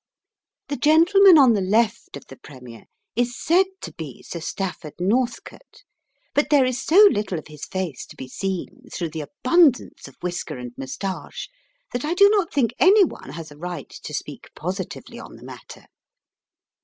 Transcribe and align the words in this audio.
The 0.69 0.77
gentleman 0.77 1.37
on 1.37 1.53
the 1.53 1.61
left 1.61 2.17
of 2.17 2.25
the 2.25 2.35
Premier 2.35 2.85
is 3.15 3.37
said 3.39 3.67
to 3.81 3.93
be 3.93 4.23
Sir 4.23 4.39
Stafford 4.39 4.95
Northcote, 4.99 5.83
but 6.33 6.49
there 6.49 6.65
is 6.65 6.81
so 6.83 7.07
little 7.11 7.37
of 7.37 7.45
his 7.45 7.65
face 7.67 8.07
to 8.07 8.15
be 8.15 8.27
seen 8.27 8.85
through 8.91 9.09
the 9.11 9.21
abundance 9.21 10.07
of 10.07 10.15
whisker 10.23 10.57
and 10.57 10.73
moustache 10.75 11.47
that 11.93 12.03
I 12.03 12.15
do 12.15 12.31
not 12.31 12.51
think 12.51 12.73
any 12.79 13.03
one 13.03 13.29
has 13.29 13.51
a 13.51 13.57
right 13.59 13.91
to 13.91 14.11
speak 14.15 14.49
positively 14.55 15.19
on 15.19 15.35
the 15.35 15.43
matter. 15.45 15.85